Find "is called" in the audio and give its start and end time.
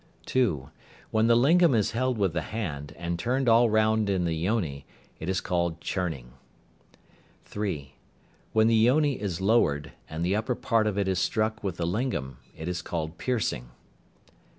5.29-5.79, 12.67-13.19